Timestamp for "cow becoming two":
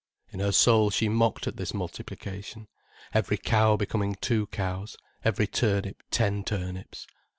3.37-4.47